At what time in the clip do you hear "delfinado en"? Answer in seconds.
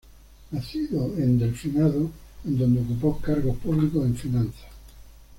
1.39-2.57